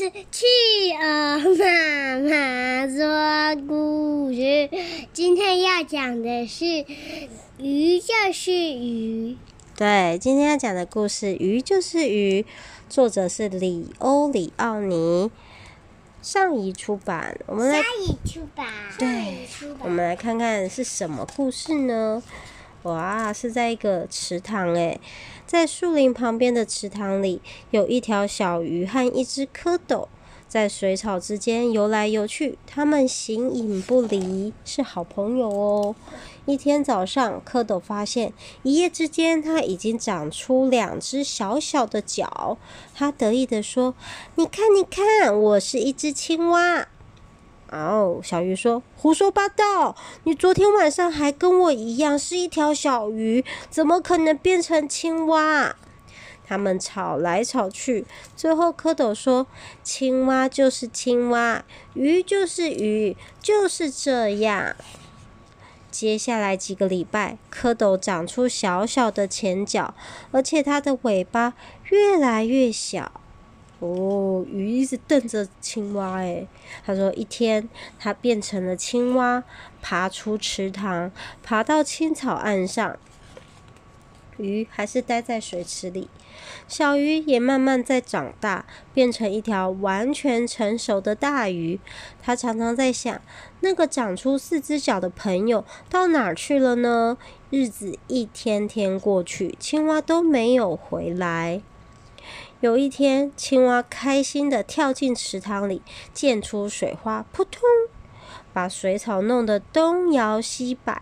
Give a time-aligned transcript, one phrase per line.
[0.00, 0.46] 是企
[0.98, 4.70] 鹅妈妈说故事。
[5.12, 6.86] 今天要讲的是
[7.58, 9.36] 鱼就是鱼。
[9.76, 12.40] 对，今天要讲的故事《鱼就是鱼》，
[12.88, 15.30] 作者是里欧里奥尼，
[16.22, 17.38] 上一出版。
[17.44, 18.66] 我们来上一出版。
[18.98, 19.46] 对，
[19.80, 22.22] 我们来看看是什么故事呢？
[22.84, 24.98] 哇，是在一个池塘诶，
[25.46, 30.08] 在树林旁边的池塘里，有一条小鱼和一只蝌蚪
[30.48, 35.94] 在水草之间游来游去，它们形影不离，是好朋友哦。
[36.46, 38.32] 一天早上，蝌蚪发现
[38.62, 42.56] 一夜之间，它已经长出两只小小的脚，
[42.94, 43.94] 它得意地说
[44.36, 46.88] ：“你看，你看，我是一只青蛙。”
[47.70, 49.94] 哦，小鱼说：“胡说八道！
[50.24, 55.76] 你昨天晚上还跟我一样是一条小鱼，怎么可能变成青蛙？”
[56.44, 58.04] 他们吵来吵去，
[58.34, 59.46] 最后蝌蚪说
[59.84, 64.74] ：“青蛙就是青蛙，鱼就是鱼，就是这样。”
[65.92, 69.94] 接下来几个礼拜，蝌蚪长出小小的前脚，
[70.32, 71.54] 而且它的尾巴
[71.90, 73.19] 越来越小。
[73.80, 76.46] 哦，鱼一直瞪着青蛙，诶，
[76.84, 79.42] 他说一天，它变成了青蛙，
[79.80, 81.10] 爬出池塘，
[81.42, 82.98] 爬到青草岸上。
[84.36, 86.08] 鱼还是待在水池里，
[86.66, 88.64] 小鱼也慢慢在长大，
[88.94, 91.78] 变成一条完全成熟的大鱼。
[92.22, 93.20] 它常常在想，
[93.60, 97.18] 那个长出四只脚的朋友到哪儿去了呢？
[97.50, 101.60] 日子一天天过去，青蛙都没有回来。
[102.60, 105.80] 有一天，青蛙开心地跳进池塘里，
[106.12, 107.62] 溅出水花，扑通，
[108.52, 111.00] 把水草弄得东摇西摆。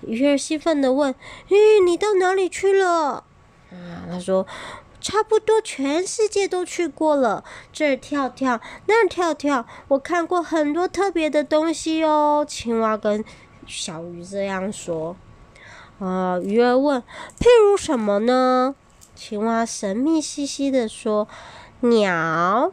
[0.00, 1.14] 鱼儿兴奋地问
[1.50, 3.24] ：“咦，你到哪里去了？”
[3.70, 4.46] 啊，他说
[4.98, 13.22] ：“差不多全世界都去过了，这儿跳跳，那儿跳跳，我看过很多特别的东西哦。”青蛙跟
[13.66, 15.14] 小鱼这样说。
[15.98, 17.02] 啊，鱼儿问
[17.38, 18.74] ：“譬如什么呢？”
[19.18, 21.26] 青蛙神秘兮兮地说
[21.82, 22.72] ：“鸟。”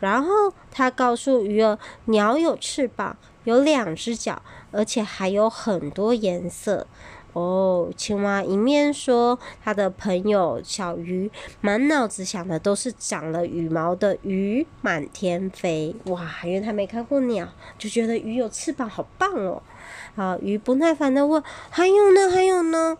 [0.00, 4.40] 然后他告诉鱼儿：“鸟有翅膀，有两只脚，
[4.72, 6.86] 而且还有很多颜色。”
[7.34, 11.30] 哦，青蛙一面说，他的朋友小鱼
[11.60, 15.94] 满脑子想的都是长了羽毛的鱼满天飞。
[16.06, 17.46] 哇，因为他没看过鸟，
[17.76, 19.62] 就觉得鱼有翅膀好棒哦。
[20.16, 22.30] 好，鱼不耐烦地问：“还有呢？
[22.30, 22.96] 还有呢？”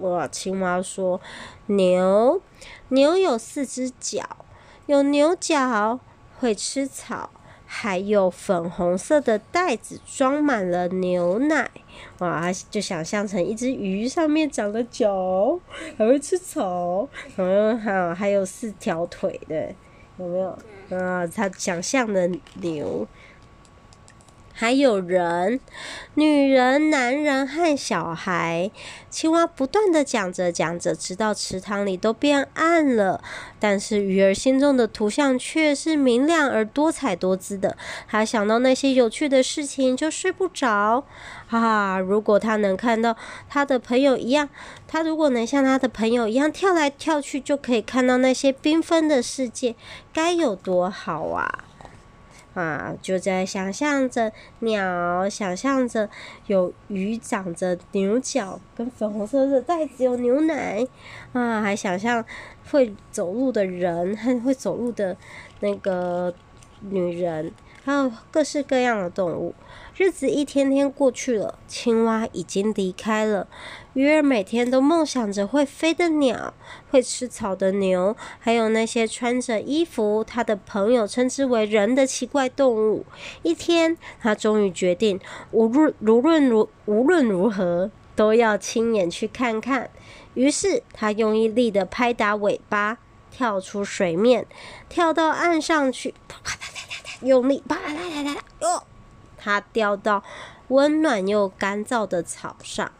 [0.00, 0.28] 哇！
[0.28, 1.20] 青蛙说
[1.66, 2.40] ：“牛，
[2.88, 4.44] 牛有四只脚，
[4.86, 6.00] 有牛角，
[6.38, 7.30] 会吃草，
[7.64, 11.70] 还有粉红色的袋子装满了牛奶。”
[12.18, 12.52] 哇！
[12.70, 15.58] 就想象成一只鱼，上面长了脚，
[15.96, 19.74] 还会吃草，然后还有还有四条腿的，
[20.18, 20.58] 有没有？
[20.90, 22.30] 啊，他想象的
[22.60, 23.06] 牛。
[24.58, 25.60] 还有人、
[26.14, 28.70] 女人、男人和小孩。
[29.10, 33.22] 青蛙不断地讲着讲着，直到池塘里都变暗了。
[33.60, 37.76] 但是鱼儿心中的图像却是明亮而多彩多姿的。
[38.08, 41.04] 他想到那些有趣的事情，就睡不着。
[41.50, 43.14] 啊，如果他能看到
[43.50, 44.48] 他的朋友一样，
[44.88, 49.74] 他如果能像他的朋友一样跳来跳去，就可以看到那些缤纷的世界，
[50.14, 51.64] 该有多好啊！
[52.56, 56.08] 啊，就在想象着鸟，想象着
[56.46, 60.82] 有鱼长着牛角，跟粉红色的袋子有牛奶，
[61.34, 62.24] 啊，还想象
[62.70, 65.14] 会走路的人和会走路的
[65.60, 66.34] 那个
[66.80, 67.52] 女人，
[67.86, 69.54] 还有各式各样的动物。
[69.96, 73.46] 日子一天天过去了，青蛙已经离开了。
[73.92, 76.52] 鱼儿每天都梦想着会飞的鸟，
[76.90, 83.06] 会吃草的牛，还有那些穿着衣服，他的朋友称之为人的奇怪动物。
[83.44, 85.20] 一天，他终于决定，
[85.52, 89.88] 无论无论如无论如何，都要亲眼去看看。
[90.34, 92.98] 于是，他用力的拍打尾巴，
[93.30, 94.44] 跳出水面，
[94.88, 96.85] 跳到岸上去，啪啪啪，
[97.22, 98.82] 用力啪啪啪啪啪，哟！
[99.38, 100.22] 它掉到
[100.68, 102.90] 温暖又干燥的草上，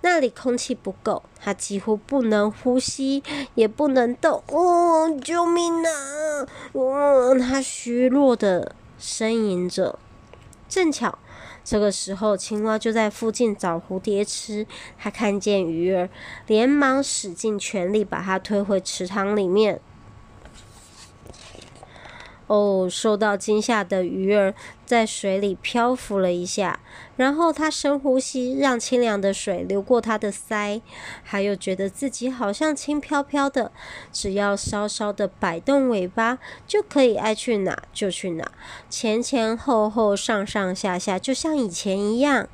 [0.00, 3.22] 那里空气不够，它几乎不能呼吸，
[3.54, 4.42] 也不能动。
[4.48, 6.46] 哦，救命啊！
[6.72, 9.98] 哦，它虚弱的呻吟着。
[10.68, 11.16] 正巧
[11.64, 14.66] 这个时候，青蛙就在附近找蝴蝶吃。
[14.98, 16.08] 它看见鱼儿，
[16.46, 19.80] 连忙使尽全力把它推回池塘里面。
[22.46, 24.54] 哦，受到惊吓的鱼儿
[24.84, 26.78] 在水里漂浮了一下，
[27.16, 30.80] 然后它深呼吸，让清凉的水流过它的鳃，
[31.24, 33.72] 还有觉得自己好像轻飘飘的，
[34.12, 38.52] 只要稍稍的摆动尾巴，就可以爱去哪就去哪，
[38.88, 42.48] 前前后后、上上下下，就像以前一样。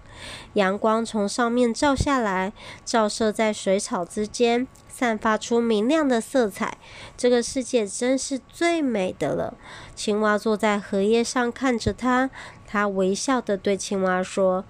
[0.55, 2.53] 阳光从上面照下来，
[2.85, 6.79] 照射在水草之间，散发出明亮的色彩。
[7.17, 9.55] 这个世界真是最美的了。
[9.95, 12.31] 青蛙坐在荷叶上看着它，
[12.67, 14.65] 它微笑地对青蛙说：“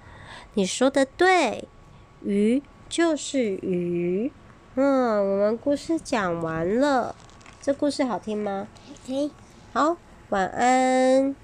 [0.55, 1.67] 你说的对，
[2.23, 4.31] 鱼就是鱼。”
[4.75, 7.15] 嗯，我们故事讲完了。
[7.61, 8.67] 这故事好听吗？
[8.87, 9.29] 好听。
[9.71, 9.97] 好，
[10.29, 11.31] 晚安。